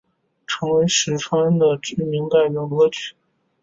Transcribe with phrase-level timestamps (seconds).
[0.47, 3.13] 成为实川的知名代表歌曲。